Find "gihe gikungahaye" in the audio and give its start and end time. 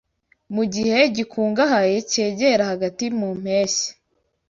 0.73-1.95